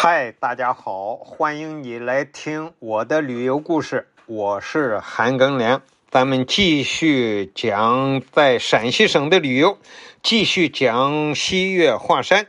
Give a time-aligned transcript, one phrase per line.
[0.00, 5.82] 嗨，大家好，欢迎你来听我的旅游故事，我是韩庚良。
[6.08, 9.76] 咱们继续讲在陕西省的旅游，
[10.22, 12.46] 继续讲西岳华山。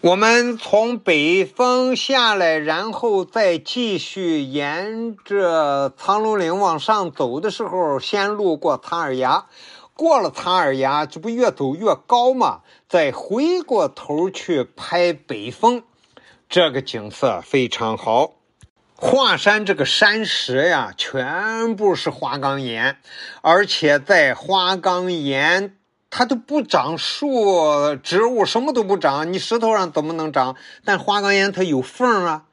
[0.00, 9.46] 我们从北峰下来，然后再继续沿着苍龙岭往上走的时候，先路过苍耳崖，
[9.94, 12.62] 过了苍耳崖，这不越走越高嘛？
[12.88, 15.84] 再回过头去拍北峰。
[16.48, 18.32] 这个景色非常好，
[18.96, 22.96] 华山这个山石呀，全部是花岗岩，
[23.42, 25.76] 而且在花岗岩
[26.08, 29.30] 它都不长树、植物，什么都不长。
[29.30, 30.56] 你石头上怎么能长？
[30.86, 32.44] 但花岗岩它有缝啊，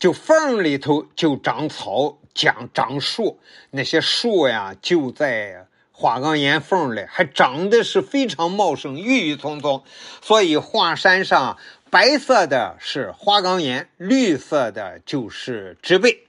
[0.00, 3.38] 就缝里头就长草、长长树，
[3.70, 9.84] 那些树呀就在花岗岩缝里，还长得是非常茂盛、郁郁葱葱。
[10.20, 11.56] 所以华山上。
[11.94, 16.24] 白色的是花岗岩，绿色的就是植被。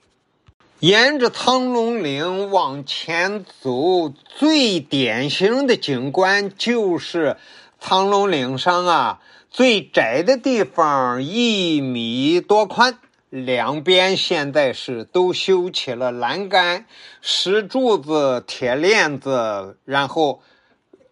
[0.80, 7.38] 沿着苍龙岭往前走，最典型的景观就是
[7.80, 13.00] 苍龙岭上啊，最窄的地方一米多宽，
[13.32, 16.86] 两边现在是都修起了栏杆、
[17.22, 20.44] 石柱子、铁链子，然后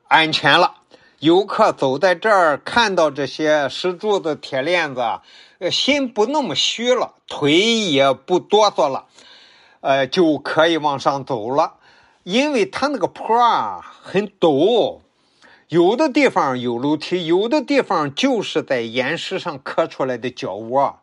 [0.08, 0.76] 安全了。
[1.24, 5.22] 游客走在这儿，看到这些石柱子、铁链子，
[5.60, 9.06] 呃，心不那么虚了，腿也不哆嗦了，
[9.80, 11.76] 呃，就可以往上走了。
[12.24, 15.00] 因为它那个坡啊很陡，
[15.70, 21.00] 有的地方有楼梯，有的地方就是在岩石上刻出来的脚窝。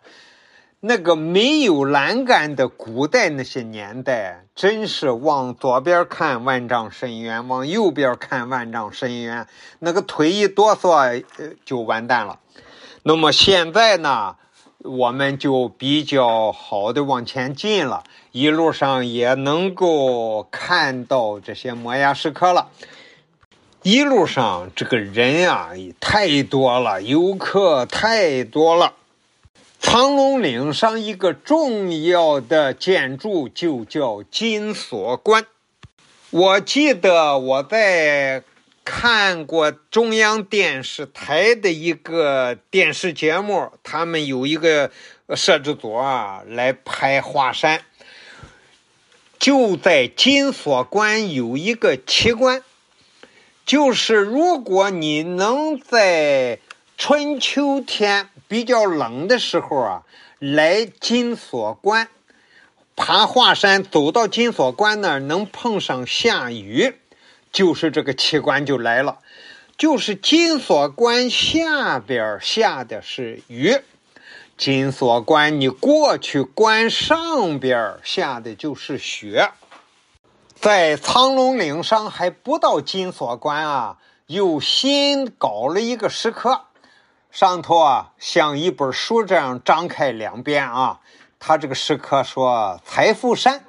[0.82, 9.46] 那个没有栏杆的古代那些年代，真是往左边看万丈深渊，往右边看万丈深渊，
[9.80, 12.38] 那个腿一哆嗦，呃，就完蛋了。
[13.02, 14.36] 那么现在呢，
[14.78, 22.68] 我们就比较好的往前进了，一路上也能够看到这些摩崖石刻了。
[23.82, 28.94] 一路上这个人啊，太多了，游客太多了。
[29.82, 35.46] 苍龙岭上一个重要的建筑就叫金锁关。
[36.28, 38.44] 我记得我在
[38.84, 44.90] 看过中央电视台的一个电视节目，他们有一个
[45.34, 47.80] 摄制组啊来拍华山，
[49.38, 52.62] 就在金锁关有一个奇观，
[53.64, 56.60] 就是如果你能在
[57.00, 58.28] 春秋天。
[58.46, 60.02] 比较冷的时候啊，
[60.38, 62.08] 来金锁关
[62.94, 66.96] 爬华山，走到金锁关那儿能碰上下雨，
[67.50, 69.20] 就是这个奇观就来了。
[69.78, 73.78] 就是金锁关下边下的是雨，
[74.58, 79.52] 金锁关你过去关上边下的就是雪。
[80.54, 83.96] 在苍龙岭上还不到金锁关啊，
[84.26, 86.66] 又新搞了一个石刻。
[87.30, 90.98] 上头啊，像一本书这样张开两边啊。
[91.38, 93.64] 他这个石刻说：“财富山，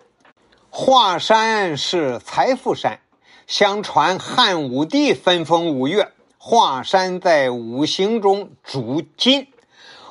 [0.71, 2.99] 华山是财富山。
[3.45, 9.47] 相传汉武帝分封五岳，华山在五行中主金。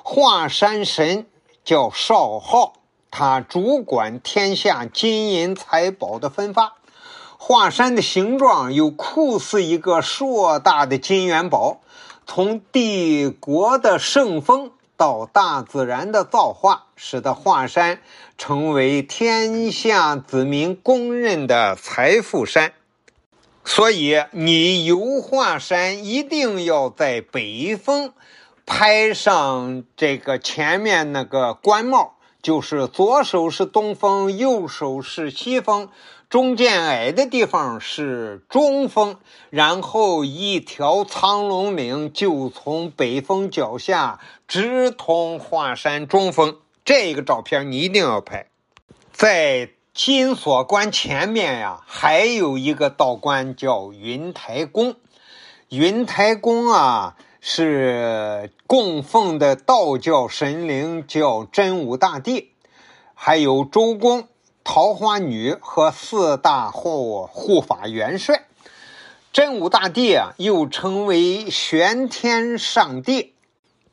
[0.05, 1.27] 华山神
[1.65, 2.75] 叫少昊，
[3.11, 6.77] 他主管天下金银财宝的分发。
[7.37, 11.81] 华山的形状又酷似一个硕大的金元宝。”
[12.33, 18.01] 从帝国的圣风到大自然的造化，使得华山
[18.39, 22.73] 成为天下子民公认的财富山。
[23.65, 28.13] 所以，你游华山一定要在北峰
[28.65, 35.89] 拍上这个前面那个官帽，就是左手是东风，右手是西风。
[36.31, 39.17] 中间矮的地方是中峰，
[39.51, 46.57] 然后一条苍龙岭就从北峰脚下直通华山中峰。
[46.85, 48.47] 这个照片你一定要拍。
[49.13, 54.95] 在金锁关前面呀，还有一个道观叫云台宫。
[55.69, 62.53] 云台宫啊，是供奉的道教神灵叫真武大帝，
[63.15, 64.29] 还有周公。
[64.73, 68.45] 桃花女和四大护护法元帅，
[69.33, 73.35] 真武大帝啊，又称为玄天上帝。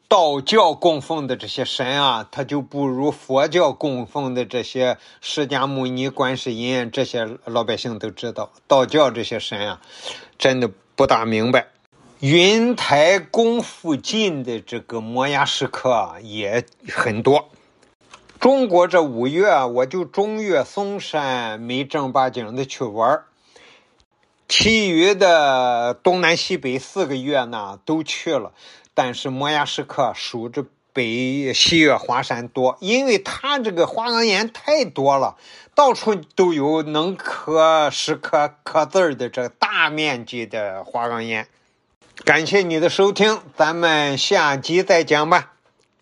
[0.07, 8.51] 道教供奉的这些神啊，他就不如佛教供奉的这些释迦牟尼、观世音，这些老百姓都知道。
[8.67, 9.81] 道教这些神啊，
[10.37, 11.69] 真的不大明白。
[12.19, 17.49] 云台宫附近的这个摩崖石刻啊也很多。
[18.39, 23.23] 中国这五月，我就中岳、嵩山没正儿八经的去玩
[24.47, 28.51] 其余的东南西北四个月呢都去了，
[28.93, 35.35] 但是摩崖石刻数着北西岳华山多，因为它这个花岗岩太多了，
[35.73, 41.47] 到处都有能刻石刻刻字的这大面积的花岗岩。
[42.23, 45.56] 感谢你的收听，咱们下集再讲吧。